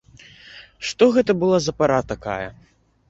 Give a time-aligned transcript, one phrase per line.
[0.91, 2.47] Што гэта была за пара такая!